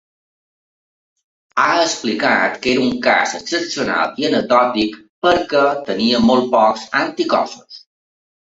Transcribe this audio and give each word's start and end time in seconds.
Ha 1.63 1.65
explicat 1.81 2.57
que 2.63 2.71
era 2.73 2.87
un 2.87 2.95
cas 3.09 3.35
excepcional 3.41 4.17
i 4.23 4.27
“anecdòtic” 4.31 4.97
perquè 5.29 5.69
tenia 5.93 6.25
molt 6.33 6.53
pocs 6.59 6.91
anticossos. 7.05 7.83